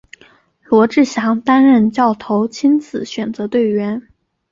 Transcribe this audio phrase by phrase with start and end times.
[0.63, 4.01] 罗志祥担任教头亲自选择队员。